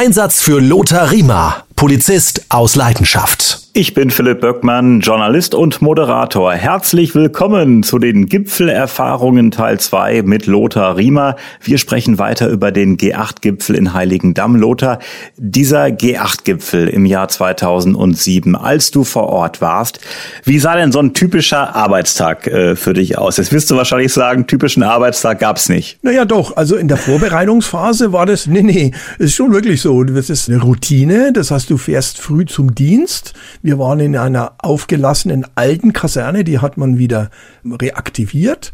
[0.00, 3.68] Einsatz für Lothar Riemer, Polizist aus Leidenschaft.
[3.78, 6.52] Ich bin Philipp Böckmann, Journalist und Moderator.
[6.52, 11.36] Herzlich willkommen zu den Gipfelerfahrungen Teil 2 mit Lothar Riemer.
[11.62, 14.56] Wir sprechen weiter über den G8-Gipfel in Heiligendamm.
[14.56, 14.98] Lothar,
[15.36, 20.00] dieser G8-Gipfel im Jahr 2007, als du vor Ort warst,
[20.42, 23.36] wie sah denn so ein typischer Arbeitstag äh, für dich aus?
[23.36, 26.02] Jetzt wirst du wahrscheinlich sagen, typischen Arbeitstag gab's nicht.
[26.02, 28.90] Naja doch, also in der Vorbereitungsphase war das, nee, nee,
[29.20, 30.02] ist schon wirklich so.
[30.02, 33.34] Das ist eine Routine, das heißt, du fährst früh zum Dienst.
[33.62, 37.30] Wir waren in einer aufgelassenen alten Kaserne, die hat man wieder
[37.64, 38.72] reaktiviert.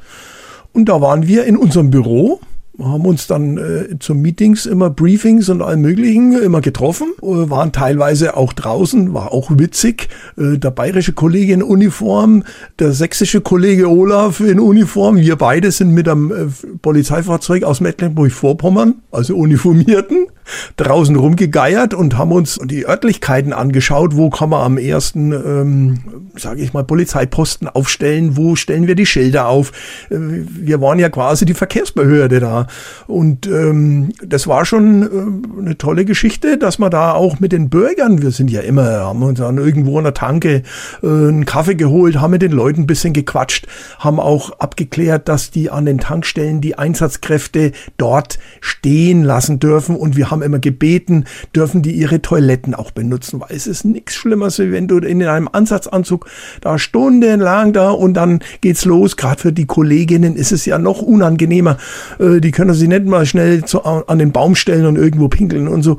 [0.72, 2.40] Und da waren wir in unserem Büro
[2.82, 7.72] haben uns dann äh, zu Meetings immer Briefings und allem möglichen immer getroffen, äh, waren
[7.72, 10.08] teilweise auch draußen, war auch witzig.
[10.36, 12.42] Äh, der bayerische Kollege in Uniform,
[12.78, 18.94] der sächsische Kollege Olaf in Uniform, wir beide sind mit einem äh, Polizeifahrzeug aus Mecklenburg-Vorpommern,
[19.12, 20.26] also Uniformierten,
[20.76, 25.98] draußen rumgegeiert und haben uns die Örtlichkeiten angeschaut, wo kann man am ersten, ähm,
[26.36, 29.72] sage ich mal, Polizeiposten aufstellen, wo stellen wir die Schilder auf.
[30.10, 32.66] Äh, wir waren ja quasi die Verkehrsbehörde da.
[33.06, 37.70] Und ähm, das war schon äh, eine tolle Geschichte, dass man da auch mit den
[37.70, 40.62] Bürgern, wir sind ja immer, haben uns dann irgendwo an der Tanke
[41.02, 43.66] äh, einen Kaffee geholt, haben mit den Leuten ein bisschen gequatscht,
[43.98, 49.96] haben auch abgeklärt, dass die an den Tankstellen die Einsatzkräfte dort stehen lassen dürfen.
[49.96, 54.14] Und wir haben immer gebeten, dürfen die ihre Toiletten auch benutzen, weil es ist nichts
[54.14, 56.26] Schlimmeres, wenn du in einem Ansatzanzug
[56.60, 59.16] da stundenlang da und dann geht's los.
[59.16, 61.78] Gerade für die Kolleginnen ist es ja noch unangenehmer.
[62.18, 65.68] Äh, die können sich nicht mal schnell zu, an den Baum stellen und irgendwo pinkeln
[65.68, 65.98] und so.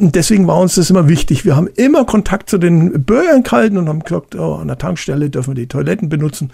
[0.00, 1.44] Und deswegen war uns das immer wichtig.
[1.44, 5.28] Wir haben immer Kontakt zu den Bürgern gehalten und haben gesagt, oh, an der Tankstelle
[5.28, 6.50] dürfen wir die Toiletten benutzen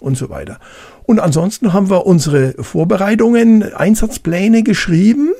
[0.00, 0.58] und so weiter.
[1.04, 5.30] Und ansonsten haben wir unsere Vorbereitungen, Einsatzpläne geschrieben,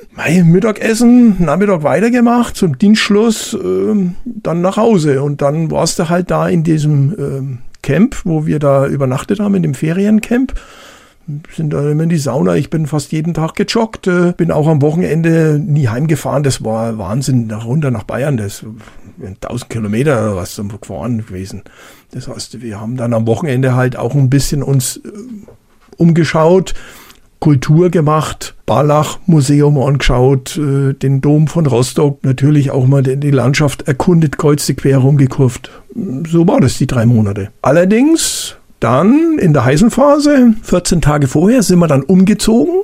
[0.43, 5.21] Mittagessen, Nachmittag weitergemacht, zum Dienstschluss, äh, dann nach Hause.
[5.21, 9.55] Und dann warst du halt da in diesem äh, Camp, wo wir da übernachtet haben,
[9.55, 10.53] in dem Feriencamp
[11.55, 12.55] sind immer in die Sauna.
[12.55, 16.43] Ich bin fast jeden Tag gejoggt, äh, bin auch am Wochenende nie heimgefahren.
[16.43, 18.37] Das war Wahnsinn, nach runter nach Bayern.
[18.37, 18.65] Das
[19.21, 21.63] 1000 Kilometer oder was gefahren gewesen.
[22.11, 25.09] Das heißt, wir haben dann am Wochenende halt auch ein bisschen uns äh,
[25.97, 26.73] umgeschaut,
[27.39, 33.87] Kultur gemacht, Barlach Museum angeschaut, äh, den Dom von Rostock, natürlich auch mal die Landschaft
[33.87, 35.71] erkundet, kreuz quer rumgekurft.
[36.27, 37.49] So war das die drei Monate.
[37.61, 42.81] Allerdings dann in der heißen Phase, 14 Tage vorher, sind wir dann umgezogen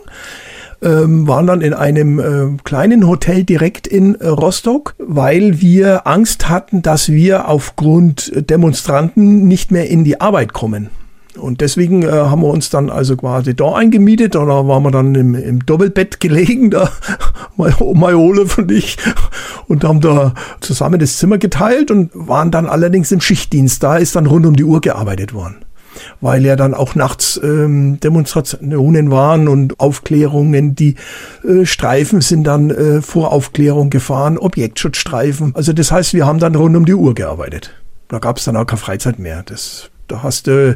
[0.81, 6.49] ähm, waren dann in einem äh, kleinen Hotel direkt in äh, Rostock, weil wir Angst
[6.49, 10.89] hatten, dass wir aufgrund Demonstranten nicht mehr in die Arbeit kommen.
[11.37, 14.91] Und deswegen äh, haben wir uns dann also quasi da eingemietet und da waren wir
[14.91, 16.89] dann im, im Doppelbett gelegen, da
[17.57, 18.97] mein Olaf und ich
[19.67, 23.83] und haben da zusammen das Zimmer geteilt und waren dann allerdings im Schichtdienst.
[23.83, 25.64] Da ist dann rund um die Uhr gearbeitet worden
[26.21, 30.75] weil ja dann auch nachts ähm, Demonstrationen waren und Aufklärungen.
[30.75, 30.95] Die
[31.43, 35.53] äh, Streifen sind dann äh, vor Aufklärung gefahren, Objektschutzstreifen.
[35.55, 37.71] Also das heißt, wir haben dann rund um die Uhr gearbeitet.
[38.07, 39.43] Da gab es dann auch keine Freizeit mehr.
[39.43, 40.75] Das da hast du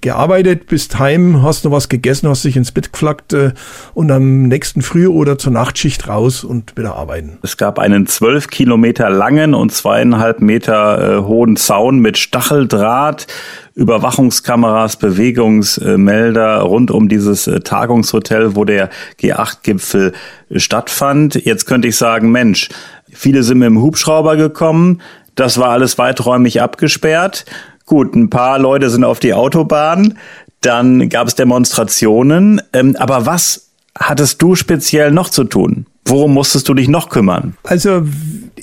[0.00, 3.52] gearbeitet, bist heim, hast noch was gegessen, hast dich ins Bett geflackt äh,
[3.94, 7.38] und am nächsten Früh oder zur Nachtschicht raus und wieder arbeiten.
[7.42, 13.26] Es gab einen zwölf Kilometer langen und zweieinhalb Meter äh, hohen Zaun mit Stacheldraht,
[13.74, 20.12] Überwachungskameras, Bewegungsmelder rund um dieses äh, Tagungshotel, wo der G8-Gipfel
[20.54, 21.34] stattfand.
[21.44, 22.68] Jetzt könnte ich sagen, Mensch,
[23.10, 25.00] viele sind mit dem Hubschrauber gekommen,
[25.34, 27.44] das war alles weiträumig abgesperrt.
[27.86, 30.18] Gut, ein paar Leute sind auf die Autobahn,
[30.60, 32.62] dann gab es Demonstrationen.
[32.72, 33.68] Ähm, aber was
[33.98, 35.86] hattest du speziell noch zu tun?
[36.06, 37.56] Worum musstest du dich noch kümmern?
[37.62, 38.02] Also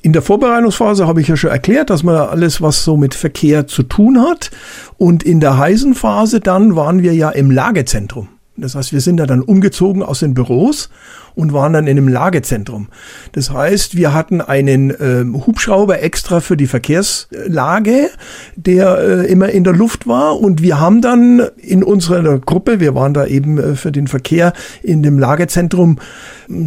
[0.01, 3.67] in der Vorbereitungsphase habe ich ja schon erklärt, dass man alles, was so mit Verkehr
[3.67, 4.51] zu tun hat.
[4.97, 8.27] Und in der heißen Phase dann waren wir ja im Lagezentrum.
[8.57, 10.89] Das heißt, wir sind da dann umgezogen aus den Büros
[11.35, 12.89] und waren dann in einem Lagezentrum.
[13.31, 18.09] Das heißt, wir hatten einen ähm, Hubschrauber extra für die Verkehrslage,
[18.57, 22.93] der äh, immer in der Luft war und wir haben dann in unserer Gruppe, wir
[22.93, 24.51] waren da eben äh, für den Verkehr
[24.83, 25.99] in dem Lagezentrum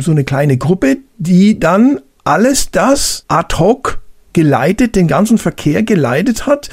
[0.00, 4.00] so eine kleine Gruppe, die dann alles das ad hoc
[4.32, 6.70] geleitet, den ganzen Verkehr geleitet hat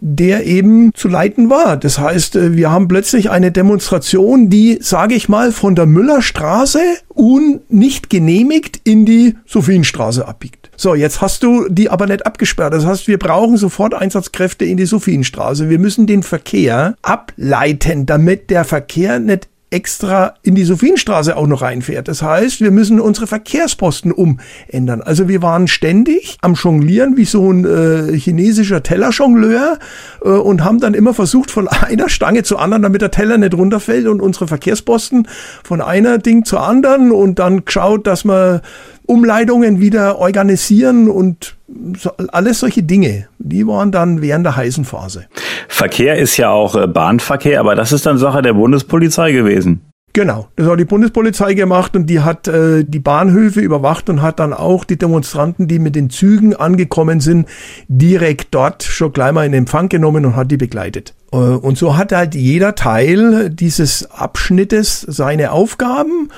[0.00, 1.76] der eben zu leiten war.
[1.76, 6.80] Das heißt, äh, wir haben plötzlich eine Demonstration, die, sage ich mal, von der Müllerstraße
[7.14, 10.70] un nicht genehmigt in die Sophienstraße abbiegt.
[10.76, 12.72] So, jetzt hast du die aber nicht abgesperrt.
[12.72, 15.68] Das heißt, wir brauchen sofort Einsatzkräfte in die Sophienstraße.
[15.68, 21.62] Wir müssen den Verkehr ableiten, damit der Verkehr nicht extra in die Sophienstraße auch noch
[21.62, 22.08] reinfährt.
[22.08, 25.00] Das heißt, wir müssen unsere Verkehrsposten umändern.
[25.00, 29.78] Also wir waren ständig am Jonglieren wie so ein äh, chinesischer Tellerjongleur
[30.24, 33.54] äh, und haben dann immer versucht, von einer Stange zur anderen, damit der Teller nicht
[33.54, 35.28] runterfällt und unsere Verkehrsposten
[35.62, 38.62] von einer Ding zur anderen und dann geschaut, dass wir
[39.06, 41.56] Umleitungen wieder organisieren und
[41.96, 43.28] so, alles solche Dinge.
[43.38, 45.26] Die waren dann während der heißen Phase.
[45.68, 49.82] Verkehr ist ja auch äh, Bahnverkehr, aber das ist dann Sache der Bundespolizei gewesen.
[50.12, 54.40] Genau, das hat die Bundespolizei gemacht und die hat äh, die Bahnhöfe überwacht und hat
[54.40, 57.48] dann auch die Demonstranten, die mit den Zügen angekommen sind,
[57.86, 61.14] direkt dort schon gleich mal in Empfang genommen und hat die begleitet.
[61.32, 66.30] Äh, und so hat halt jeder Teil dieses Abschnittes seine Aufgaben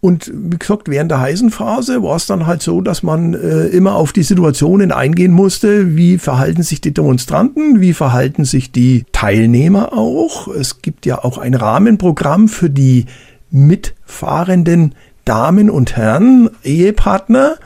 [0.00, 3.66] und wie gesagt, während der heißen Phase war es dann halt so, dass man äh,
[3.66, 5.94] immer auf die Situationen eingehen musste.
[5.94, 7.82] Wie verhalten sich die Demonstranten?
[7.82, 10.48] Wie verhalten sich die Teilnehmer auch?
[10.48, 13.04] Es gibt ja auch ein Rahmenprogramm für die
[13.50, 14.94] mitfahrenden
[15.26, 17.56] Damen und Herren, Ehepartner.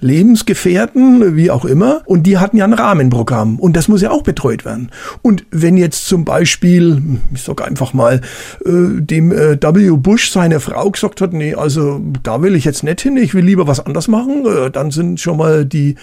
[0.00, 2.02] Lebensgefährten, wie auch immer.
[2.06, 3.58] Und die hatten ja ein Rahmenprogramm.
[3.58, 4.90] Und das muss ja auch betreut werden.
[5.22, 7.02] Und wenn jetzt zum Beispiel,
[7.34, 8.20] ich sag einfach mal,
[8.64, 9.96] äh, dem äh, W.
[9.96, 13.44] Bush seine Frau gesagt hat, nee, also da will ich jetzt nicht hin, ich will
[13.44, 15.96] lieber was anders machen, äh, dann sind schon mal die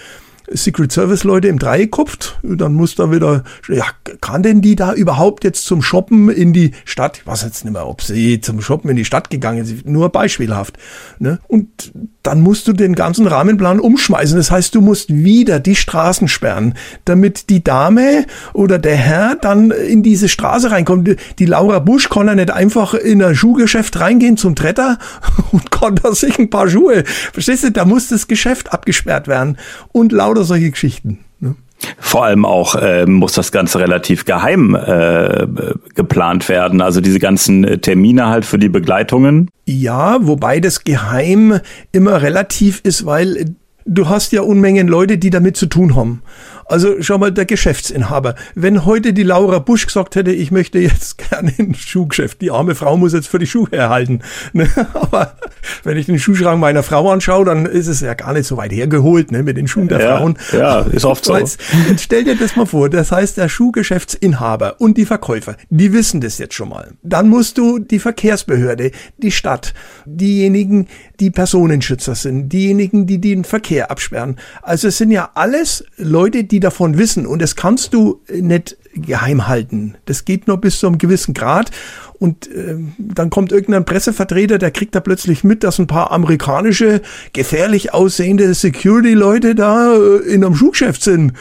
[0.52, 3.86] Secret Service Leute im Dreieck kupft, dann muss da wieder, ja,
[4.22, 7.20] kann denn die da überhaupt jetzt zum Shoppen in die Stadt?
[7.20, 10.10] Ich weiß jetzt nicht mehr, ob sie zum Shoppen in die Stadt gegangen sind, nur
[10.10, 10.78] beispielhaft.
[11.20, 11.40] Ne?
[11.48, 11.92] Und
[12.26, 14.38] dann musst du den ganzen Rahmenplan umschmeißen.
[14.38, 16.74] Das heißt, du musst wieder die Straßen sperren,
[17.06, 21.16] damit die Dame oder der Herr dann in diese Straße reinkommt.
[21.38, 24.98] Die Laura Busch kann ja nicht einfach in ein Schuhgeschäft reingehen zum Tretter
[25.52, 27.04] und kann da sich ein paar Schuhe.
[27.06, 27.72] Verstehst du?
[27.72, 29.58] Da muss das Geschäft abgesperrt werden.
[29.92, 31.20] Und lauter solche Geschichten.
[31.40, 31.56] Ne?
[31.98, 35.48] Vor allem auch äh, muss das Ganze relativ geheim äh,
[35.94, 36.82] geplant werden.
[36.82, 39.50] Also diese ganzen Termine halt für die Begleitungen.
[39.66, 41.60] Ja, wobei das geheim
[41.92, 43.56] immer relativ ist, weil
[43.86, 46.22] du hast ja Unmengen Leute, die damit zu tun haben.
[46.68, 48.36] Also schau mal, der Geschäftsinhaber.
[48.56, 52.74] Wenn heute die Laura Busch gesagt hätte, ich möchte jetzt gerne ein Schuhgeschäft, die arme
[52.74, 54.22] Frau muss jetzt für die Schuhe erhalten.
[54.54, 54.70] Ne?
[54.94, 55.36] Aber
[55.84, 58.72] wenn ich den Schuhschrank meiner Frau anschaue, dann ist es ja gar nicht so weit
[58.72, 60.38] hergeholt ne, mit den Schuhen der ja, Frauen.
[60.54, 61.36] Ja, ist oft so.
[61.36, 61.60] Jetzt,
[61.90, 66.22] jetzt stell dir das mal vor, das heißt, der Schuhgeschäftsinhaber und die Verkäufer, die wissen
[66.22, 66.94] das jetzt schon mal.
[67.04, 69.74] Dann musst du die Verkehrsbehörde, die Stadt,
[70.06, 70.88] diejenigen,
[71.20, 74.38] die Personenschützer sind, diejenigen, die den Verkehr absperren.
[74.62, 79.48] Also es sind ja alles Leute, die davon wissen und das kannst du nicht geheim
[79.48, 79.96] halten.
[80.06, 81.72] Das geht nur bis zu einem gewissen Grad
[82.20, 87.02] und äh, dann kommt irgendein Pressevertreter, der kriegt da plötzlich mit, dass ein paar amerikanische
[87.34, 91.34] gefährlich aussehende Security-Leute da äh, in einem Schuhgeschäft sind.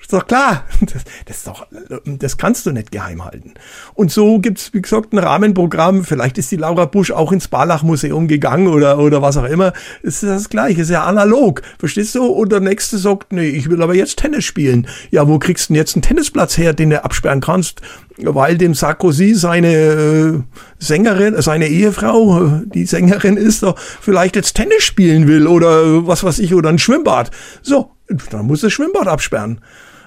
[0.04, 0.64] Ist doch klar.
[0.80, 1.66] Das, das, ist doch,
[2.04, 3.54] das kannst du nicht geheim halten.
[3.94, 6.04] Und so gibt's wie gesagt, ein Rahmenprogramm.
[6.04, 9.72] Vielleicht ist die Laura Busch auch ins Barlach-Museum gegangen oder, oder was auch immer.
[10.02, 11.62] Es ist das Gleiche, ist ja analog.
[11.78, 12.26] Verstehst du?
[12.26, 14.86] Und der Nächste sagt, nee, ich will aber jetzt Tennis spielen.
[15.10, 17.80] Ja, wo kriegst du denn jetzt einen Tennisplatz her, den du absperren kannst?
[18.18, 20.40] Weil dem Sarkozy seine äh,
[20.78, 26.24] Sängerin, seine Ehefrau, äh, die Sängerin ist, doch vielleicht jetzt Tennis spielen will oder was
[26.24, 27.30] weiß ich, oder ein Schwimmbad.
[27.62, 27.92] So,
[28.30, 29.60] dann muss das Schwimmbad absperren.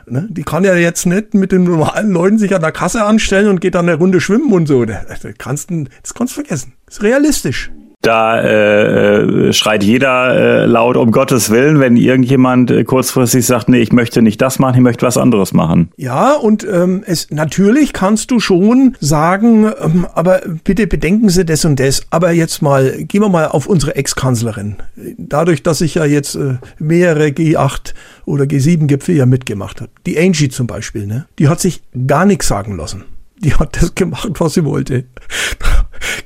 [0.09, 0.27] Ne?
[0.29, 3.59] Die kann ja jetzt nicht mit den normalen Leuten sich an der Kasse anstellen und
[3.59, 4.85] geht dann eine Runde schwimmen und so.
[4.85, 5.05] Das
[5.37, 6.73] kannst du, das kannst du vergessen.
[6.85, 7.71] Das ist realistisch.
[8.07, 13.67] Da äh, äh, schreit jeder äh, laut um Gottes Willen, wenn irgendjemand äh, kurzfristig sagt,
[13.67, 15.91] nee, ich möchte nicht das machen, ich möchte was anderes machen.
[15.97, 21.65] Ja, und ähm, es natürlich kannst du schon sagen, ähm, aber bitte bedenken Sie das
[21.65, 22.03] und das.
[22.09, 24.77] Aber jetzt mal, gehen wir mal auf unsere Ex-Kanzlerin.
[25.17, 29.91] Dadurch, dass ich ja jetzt äh, mehrere G8 oder G7-Gipfel ja mitgemacht habe.
[30.05, 31.25] Die Angie zum Beispiel, ne?
[31.39, 33.03] Die hat sich gar nichts sagen lassen.
[33.39, 35.03] Die hat das gemacht, was sie wollte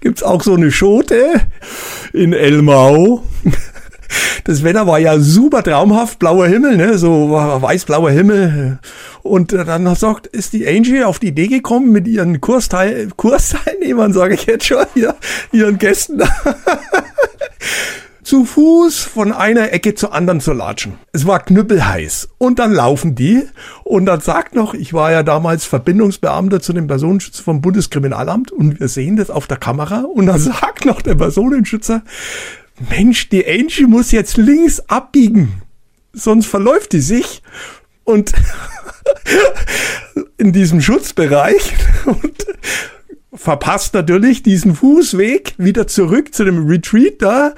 [0.02, 1.42] gibt's auch so eine Schote
[2.14, 3.24] in Elmau.
[4.44, 8.80] Das Wetter war ja super traumhaft, blauer Himmel, ne, so weiß-blauer Himmel.
[9.24, 14.34] Und dann sagt, ist die Angie auf die Idee gekommen mit ihren Kursteil Kursteilnehmern, sage
[14.34, 15.16] ich jetzt schon, hier,
[15.52, 16.22] ihren Gästen
[18.32, 20.94] zu Fuß von einer Ecke zur anderen zu latschen.
[21.12, 22.30] Es war knüppelheiß.
[22.38, 23.44] Und dann laufen die.
[23.84, 28.80] Und dann sagt noch, ich war ja damals Verbindungsbeamter zu dem Personenschützer vom Bundeskriminalamt und
[28.80, 30.04] wir sehen das auf der Kamera.
[30.04, 32.04] Und dann sagt noch der Personenschützer,
[32.90, 35.62] Mensch, die Angie muss jetzt links abbiegen.
[36.14, 37.44] Sonst verläuft die sich.
[38.06, 38.32] Und
[40.38, 41.74] in diesem Schutzbereich
[42.06, 42.46] und
[43.34, 47.56] verpasst natürlich diesen Fußweg wieder zurück zu dem Retreat da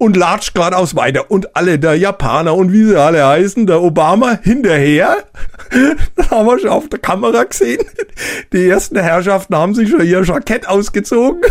[0.00, 1.30] und latscht geradeaus weiter.
[1.30, 5.18] Und alle, der Japaner und wie sie alle heißen, der Obama hinterher.
[6.16, 7.84] Dann haben wir schon auf der Kamera gesehen.
[8.50, 11.42] Die ersten Herrschaften haben sich schon ihr Jackett ausgezogen.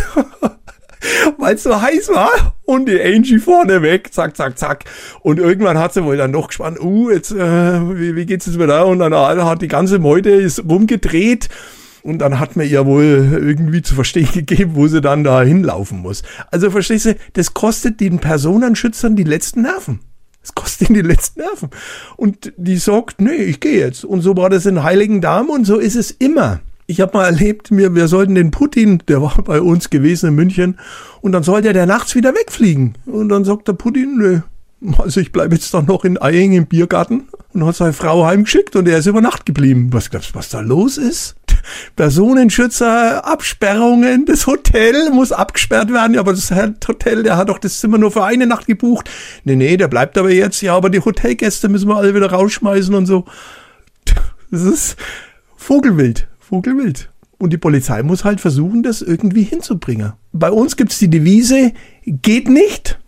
[1.38, 4.84] weil es so heiß war und die Angie vorne weg, zack, zack, zack.
[5.22, 8.60] Und irgendwann hat sie wohl dann doch gespannt, uh, jetzt, äh, wie, wie geht's jetzt
[8.60, 8.88] wieder?
[8.88, 11.50] Und dann hat die ganze Meute ist rumgedreht.
[12.04, 16.00] Und dann hat mir ihr wohl irgendwie zu verstehen gegeben, wo sie dann da hinlaufen
[16.00, 16.24] muss.
[16.52, 20.00] Also verstehst du, das kostet den Personenschützern die letzten Nerven.
[20.42, 21.70] Das kostet ihnen die letzten Nerven.
[22.16, 24.06] Und die sagt, nee, ich gehe jetzt.
[24.06, 26.62] Und so war das in Heiligen Damen und so ist es immer.
[26.88, 30.36] Ich habe mal erlebt, wir, wir sollten den Putin, der war bei uns gewesen in
[30.36, 30.80] München,
[31.22, 32.98] und dann sollte der nachts wieder wegfliegen.
[33.06, 34.40] Und dann sagt der Putin, nö,
[34.98, 38.76] also ich bleibe jetzt doch noch in Eying im Biergarten und hat seine Frau heimgeschickt
[38.76, 39.90] und er ist über Nacht geblieben.
[39.92, 41.36] Was glaubst du, was da los ist?
[41.96, 46.14] Personenschützer, Absperrungen, das Hotel muss abgesperrt werden.
[46.14, 49.10] Ja, aber das Hotel, der hat doch das Zimmer nur für eine Nacht gebucht.
[49.44, 50.62] Nee, nee, der bleibt aber jetzt.
[50.62, 53.26] Ja, aber die Hotelgäste müssen wir alle wieder rausschmeißen und so.
[54.52, 54.96] Das ist
[55.56, 56.28] Vogelwild.
[56.40, 57.12] Vogelwild.
[57.38, 60.14] Und die Polizei muss halt versuchen, das irgendwie hinzubringen.
[60.34, 61.72] Bei uns gibt es die Devise,
[62.06, 63.00] geht nicht,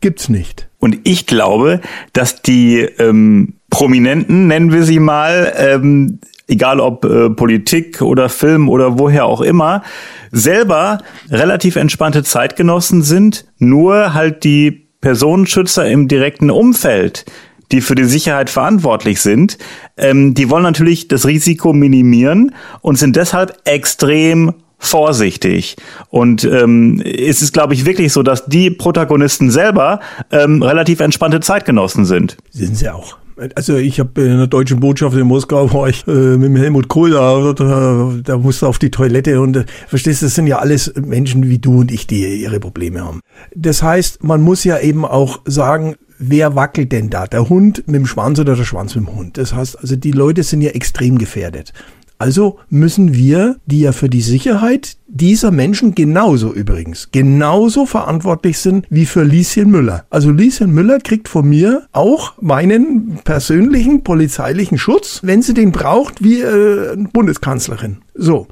[0.00, 0.68] gibt's nicht.
[0.78, 1.80] Und ich glaube,
[2.12, 8.68] dass die ähm, Prominenten, nennen wir sie mal, ähm, egal ob äh, Politik oder Film
[8.68, 9.82] oder woher auch immer,
[10.30, 10.98] selber
[11.30, 17.24] relativ entspannte Zeitgenossen sind, nur halt die Personenschützer im direkten Umfeld
[17.72, 19.58] die für die Sicherheit verantwortlich sind,
[19.96, 25.76] ähm, die wollen natürlich das Risiko minimieren und sind deshalb extrem vorsichtig.
[26.10, 31.40] Und ähm, ist es, glaube ich, wirklich so, dass die Protagonisten selber ähm, relativ entspannte
[31.40, 32.36] Zeitgenossen sind.
[32.50, 33.16] Sind sie auch.
[33.54, 37.10] Also ich habe in der deutschen Botschaft in Moskau war ich äh, mit Helmut Kohl
[37.10, 41.48] da, da, da musste auf die Toilette und äh, verstehst das sind ja alles Menschen
[41.48, 43.20] wie du und ich, die ihre Probleme haben.
[43.54, 47.26] Das heißt, man muss ja eben auch sagen, wer wackelt denn da?
[47.26, 49.36] Der Hund mit dem Schwanz oder der Schwanz mit dem Hund?
[49.36, 51.72] Das heißt, also die Leute sind ja extrem gefährdet.
[52.18, 58.86] Also müssen wir, die ja für die Sicherheit dieser Menschen genauso übrigens, genauso verantwortlich sind
[58.88, 60.04] wie für Lieschen Müller.
[60.10, 66.22] Also Lieschen Müller kriegt von mir auch meinen persönlichen polizeilichen Schutz, wenn sie den braucht,
[66.22, 67.98] wie äh, Bundeskanzlerin.
[68.14, 68.46] So.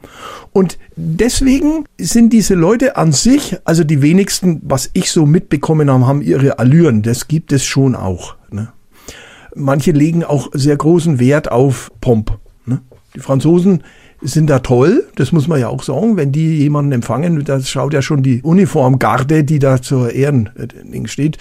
[0.53, 6.07] Und deswegen sind diese Leute an sich, also die wenigsten, was ich so mitbekommen habe,
[6.07, 7.03] haben ihre Allüren.
[7.03, 8.35] Das gibt es schon auch.
[8.51, 8.73] Ne?
[9.55, 12.39] Manche legen auch sehr großen Wert auf Pomp.
[13.15, 13.83] Die Franzosen
[14.23, 16.17] sind da toll, das muss man ja auch sagen.
[16.17, 21.09] Wenn die jemanden empfangen, da schaut ja schon die Uniformgarde, die da zur Ehren äh,
[21.09, 21.39] steht,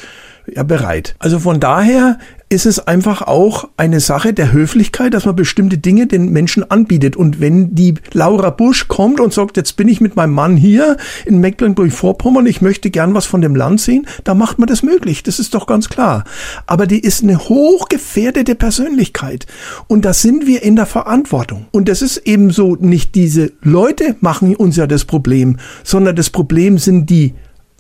[0.48, 1.16] ja bereit.
[1.20, 2.18] Also von daher
[2.52, 7.16] ist es einfach auch eine Sache der Höflichkeit, dass man bestimmte Dinge den Menschen anbietet.
[7.16, 10.98] Und wenn die Laura Busch kommt und sagt, jetzt bin ich mit meinem Mann hier
[11.26, 15.24] in Mecklenburg-Vorpommern, ich möchte gern was von dem Land sehen, da macht man das möglich.
[15.24, 16.26] Das ist doch ganz klar.
[16.68, 19.46] Aber die ist eine hochgefährdete Persönlichkeit.
[19.88, 21.68] Und da sind wir in der Verantwortung.
[21.72, 25.56] Und das ist eben so, nicht diese Leute machen uns ja das Problem,
[25.86, 27.34] sondern das Problem sind die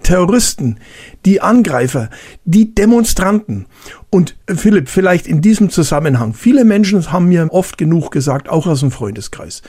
[0.03, 0.77] Terroristen,
[1.25, 2.09] die Angreifer,
[2.45, 3.65] die Demonstranten.
[4.09, 8.67] Und äh, Philipp, vielleicht in diesem Zusammenhang, viele Menschen haben mir oft genug gesagt, auch
[8.67, 9.61] aus dem Freundeskreis,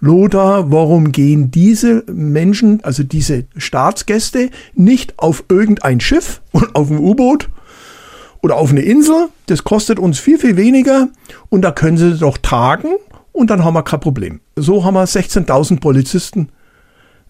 [0.00, 6.98] Lothar, warum gehen diese Menschen, also diese Staatsgäste, nicht auf irgendein Schiff und auf ein
[6.98, 7.48] U-Boot
[8.42, 9.28] oder auf eine Insel?
[9.46, 11.08] Das kostet uns viel, viel weniger
[11.48, 12.88] und da können sie doch tagen
[13.32, 14.40] und dann haben wir kein Problem.
[14.54, 16.50] So haben wir 16.000 Polizisten.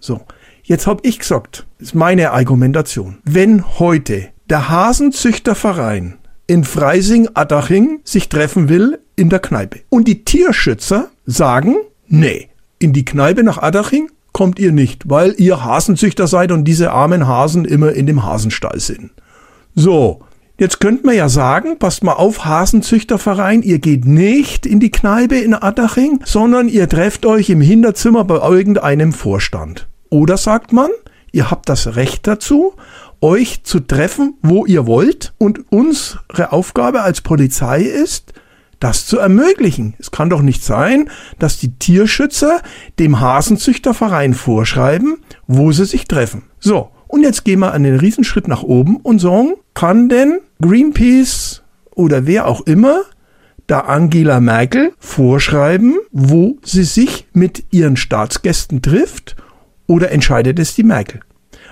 [0.01, 0.23] So.
[0.69, 3.19] Jetzt habe ich gesagt, ist meine Argumentation.
[3.23, 6.19] Wenn heute der Hasenzüchterverein
[6.49, 11.77] in Freising-Adaching sich treffen will in der Kneipe und die Tierschützer sagen,
[12.09, 12.49] nee,
[12.81, 17.29] in die Kneipe nach Adaching kommt ihr nicht, weil ihr Hasenzüchter seid und diese armen
[17.29, 19.13] Hasen immer in dem Hasenstall sind.
[19.77, 20.23] So,
[20.59, 25.37] Jetzt könnte man ja sagen, passt mal auf, Hasenzüchterverein, ihr geht nicht in die Kneipe
[25.37, 29.87] in Adaching, sondern ihr trefft euch im Hinterzimmer bei irgendeinem Vorstand.
[30.11, 30.91] Oder sagt man,
[31.33, 32.75] ihr habt das Recht dazu,
[33.21, 35.35] euch zu treffen, wo ihr wollt.
[35.39, 38.33] Und unsere Aufgabe als Polizei ist,
[38.81, 39.95] das zu ermöglichen.
[39.99, 42.61] Es kann doch nicht sein, dass die Tierschützer
[42.99, 46.45] dem Hasenzüchterverein vorschreiben, wo sie sich treffen.
[46.59, 51.63] So, und jetzt gehen wir einen Riesenschritt nach oben und sagen, kann denn Greenpeace
[51.95, 53.03] oder wer auch immer
[53.67, 59.37] da Angela Merkel vorschreiben, wo sie sich mit ihren Staatsgästen trifft
[59.87, 61.21] oder entscheidet es die Merkel?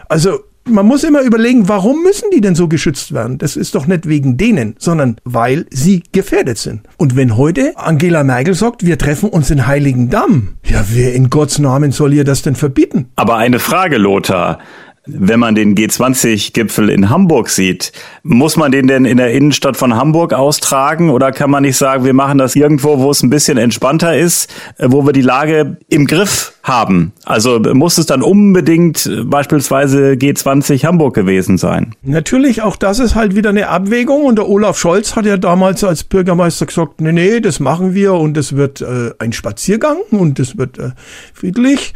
[0.09, 3.38] Also man muss immer überlegen, warum müssen die denn so geschützt werden?
[3.38, 6.83] Das ist doch nicht wegen denen, sondern weil sie gefährdet sind.
[6.97, 11.59] Und wenn heute Angela Merkel sagt, wir treffen uns in Heiligendamm, ja, wer in Gottes
[11.59, 13.11] Namen soll ihr das denn verbieten?
[13.16, 14.59] Aber eine Frage, Lothar.
[15.06, 17.92] Wenn man den G20-Gipfel in Hamburg sieht,
[18.23, 22.06] muss man den denn in der Innenstadt von Hamburg austragen oder kann man nicht sagen,
[22.06, 25.76] wir machen das irgendwo, wo es ein bisschen entspannter ist, äh, wo wir die Lage
[25.90, 27.12] im Griff haben?
[27.26, 31.94] Also muss es dann unbedingt äh, beispielsweise G20 Hamburg gewesen sein?
[32.02, 35.84] Natürlich, auch das ist halt wieder eine Abwägung und der Olaf Scholz hat ja damals
[35.84, 40.38] als Bürgermeister gesagt, nee, nee, das machen wir und es wird äh, ein Spaziergang und
[40.38, 40.92] es wird äh,
[41.34, 41.92] friedlich.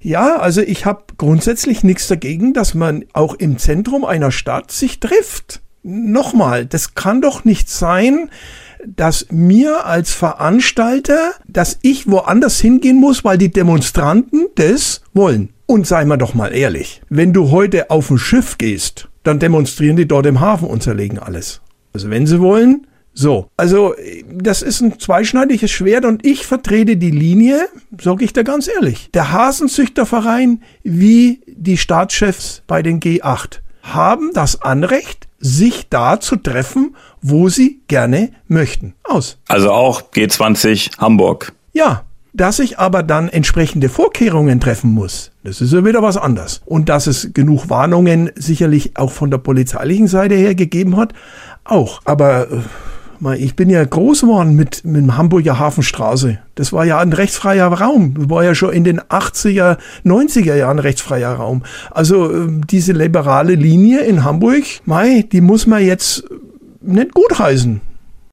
[0.00, 4.98] Ja, also ich habe grundsätzlich nichts dagegen, dass man auch im Zentrum einer Stadt sich
[4.98, 5.60] trifft.
[5.82, 8.30] Nochmal, das kann doch nicht sein,
[8.86, 15.50] dass mir als Veranstalter, dass ich woanders hingehen muss, weil die Demonstranten das wollen.
[15.66, 19.96] Und sei mal doch mal ehrlich, wenn du heute auf ein Schiff gehst, dann demonstrieren
[19.96, 21.60] die dort im Hafen und zerlegen alles.
[21.92, 22.86] Also wenn sie wollen,
[23.20, 23.94] so, also
[24.32, 27.68] das ist ein zweischneidiges Schwert und ich vertrete die Linie,
[28.00, 29.10] sage ich da ganz ehrlich.
[29.12, 36.96] Der Hasenzüchterverein wie die Staatschefs bei den G8 haben das Anrecht, sich da zu treffen,
[37.20, 38.94] wo sie gerne möchten.
[39.04, 39.36] Aus.
[39.48, 41.52] Also auch G20 Hamburg.
[41.74, 46.62] Ja, dass ich aber dann entsprechende Vorkehrungen treffen muss, das ist ja wieder was anderes.
[46.64, 51.12] Und dass es genug Warnungen sicherlich auch von der polizeilichen Seite her gegeben hat,
[51.64, 52.00] auch.
[52.04, 52.60] Aber äh,
[53.38, 56.38] ich bin ja groß geworden mit, mit dem Hamburger Hafenstraße.
[56.54, 58.14] Das war ja ein rechtsfreier Raum.
[58.30, 61.62] War ja schon in den 80er, 90er Jahren rechtsfreier Raum.
[61.90, 66.24] Also ähm, diese liberale Linie in Hamburg, mei, die muss man jetzt
[66.80, 67.82] nicht gutheißen.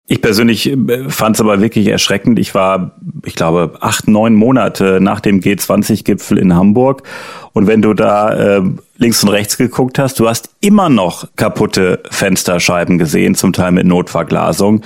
[0.10, 2.40] Ich persönlich äh, fand es aber wirklich erschreckend.
[2.40, 2.96] Ich war,
[3.26, 7.04] ich glaube, acht, neun Monate nach dem G20-Gipfel in Hamburg.
[7.52, 8.62] Und wenn du da äh,
[8.98, 13.86] links und rechts geguckt hast, du hast immer noch kaputte Fensterscheiben gesehen, zum Teil mit
[13.86, 14.82] Notverglasung.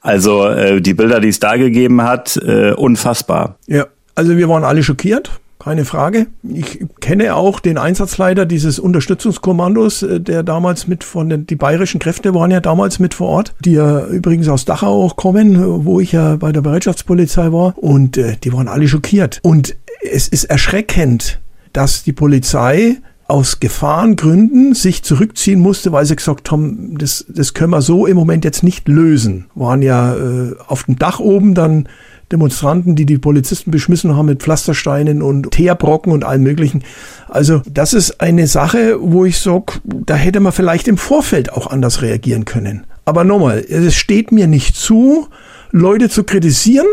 [0.00, 3.56] Also äh, die Bilder, die es da gegeben hat, äh, unfassbar.
[3.66, 5.40] Ja, also wir waren alle schockiert.
[5.58, 6.26] Keine Frage.
[6.42, 12.00] Ich kenne auch den Einsatzleiter dieses Unterstützungskommandos, äh, der damals mit von den, die bayerischen
[12.00, 16.00] Kräfte waren ja damals mit vor Ort, die ja übrigens aus Dachau auch kommen, wo
[16.00, 19.40] ich ja bei der Bereitschaftspolizei war und äh, die waren alle schockiert.
[19.42, 21.40] Und es ist erschreckend,
[21.72, 27.70] dass die Polizei aus Gefahrengründen sich zurückziehen musste, weil sie gesagt haben, das, das können
[27.70, 29.46] wir so im Moment jetzt nicht lösen.
[29.54, 31.88] Waren ja äh, auf dem Dach oben dann
[32.34, 36.82] Demonstranten, die die Polizisten beschmissen haben mit Pflastersteinen und Teerbrocken und allem möglichen.
[37.28, 41.68] Also das ist eine Sache, wo ich sage, da hätte man vielleicht im Vorfeld auch
[41.68, 42.86] anders reagieren können.
[43.04, 45.28] Aber nochmal, es steht mir nicht zu,
[45.70, 46.86] Leute zu kritisieren,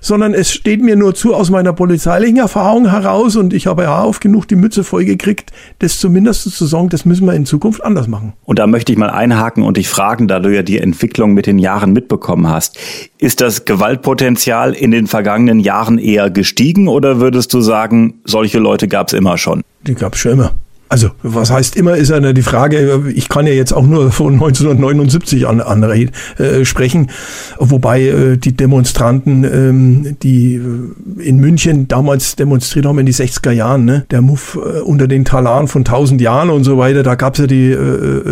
[0.00, 4.04] sondern es steht mir nur zu aus meiner polizeilichen Erfahrung heraus und ich habe ja
[4.04, 7.84] oft genug die Mütze voll gekriegt, das zumindest zu sagen, das müssen wir in Zukunft
[7.84, 8.32] anders machen.
[8.44, 11.46] Und da möchte ich mal einhaken und dich fragen, da du ja die Entwicklung mit
[11.46, 12.78] den Jahren mitbekommen hast.
[13.18, 18.88] Ist das Gewaltpotenzial in den vergangenen Jahren eher gestiegen oder würdest du sagen, solche Leute
[18.88, 19.62] gab es immer schon?
[19.86, 20.54] Die gab es schon immer.
[20.88, 24.34] Also, was heißt immer, ist ja die Frage, ich kann ja jetzt auch nur von
[24.34, 27.10] 1979 an, an äh, sprechen,
[27.58, 33.50] wobei äh, die Demonstranten, ähm, die äh, in München damals demonstriert haben in die 60er
[33.50, 34.06] Jahren, ne?
[34.10, 37.46] der Move äh, unter den Talaren von 1000 Jahren und so weiter, da gab's ja
[37.46, 37.74] die äh,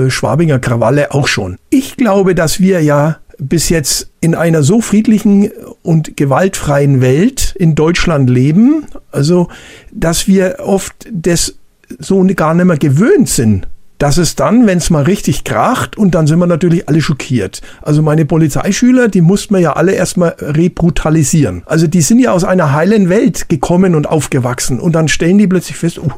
[0.07, 1.57] äh, Schwabinger Krawalle auch schon.
[1.71, 5.51] Ich glaube, dass wir ja bis jetzt in einer so friedlichen
[5.83, 9.49] und gewaltfreien Welt in Deutschland leben, also
[9.93, 11.55] dass wir oft das
[11.99, 13.67] so gar nicht mehr gewöhnt sind,
[13.99, 17.63] dass es dann, wenn es mal richtig kracht, und dann sind wir natürlich alle schockiert.
[17.83, 21.63] Also meine Polizeischüler, die mussten wir ja alle erstmal rebrutalisieren.
[21.67, 24.81] Also die sind ja aus einer heilen Welt gekommen und aufgewachsen.
[24.81, 26.13] Und dann stellen die plötzlich fest, oh,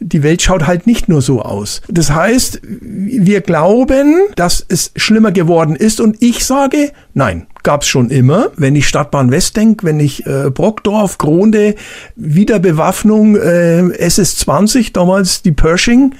[0.00, 1.80] die Welt schaut halt nicht nur so aus.
[1.88, 6.00] Das heißt, wir glauben, dass es schlimmer geworden ist.
[6.00, 8.52] Und ich sage, nein, gab's schon immer.
[8.56, 11.74] Wenn ich Stadtbahn West denke, wenn ich äh, Brockdorf, Gronde,
[12.14, 16.14] Wiederbewaffnung, äh, SS-20, damals die Pershing,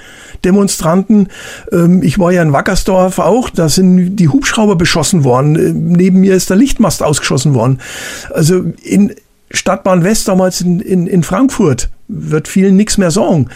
[0.44, 1.28] Demonstranten.
[1.70, 5.56] Ähm, ich war ja in Wackersdorf auch, da sind die Hubschrauber beschossen worden.
[5.56, 7.78] Äh, neben mir ist der Lichtmast ausgeschossen worden.
[8.32, 9.14] Also in
[9.50, 13.48] Stadtbahn West damals in, in, in Frankfurt wird vielen nichts mehr sagen.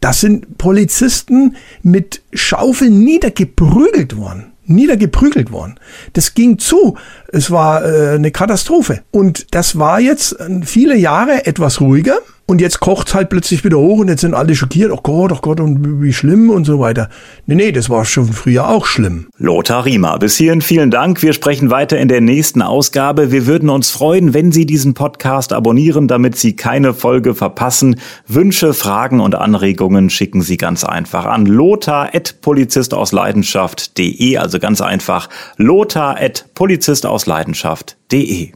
[0.00, 5.78] Das sind Polizisten mit Schaufeln niedergeprügelt worden niedergeprügelt worden.
[6.12, 6.96] Das ging zu.
[7.28, 9.02] Es war äh, eine Katastrophe.
[9.10, 12.18] Und das war jetzt äh, viele Jahre etwas ruhiger.
[12.46, 14.90] Und jetzt kocht's halt plötzlich wieder hoch und jetzt sind alle schockiert.
[14.90, 17.08] Oh Gott, oh Gott, und wie schlimm und so weiter.
[17.46, 19.28] Nee, nee, das war schon früher auch schlimm.
[19.38, 21.22] Lothar Riemer, bis hierhin vielen Dank.
[21.22, 23.30] Wir sprechen weiter in der nächsten Ausgabe.
[23.30, 28.00] Wir würden uns freuen, wenn Sie diesen Podcast abonnieren, damit Sie keine Folge verpassen.
[28.26, 38.50] Wünsche, Fragen und Anregungen schicken Sie ganz einfach an lothar.polizistausleidenschaft.de, also ganz einfach lothar.polizistausleidenschaft.de.